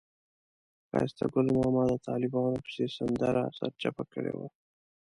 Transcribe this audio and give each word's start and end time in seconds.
ښایسته 0.89 1.25
ګل 1.33 1.47
ماما 1.57 1.83
د 1.91 1.93
طالبانو 2.07 2.57
پسې 2.65 2.85
سندره 2.97 3.43
سرچپه 3.57 4.03
کړې 4.11 4.33
وه. 4.37 4.47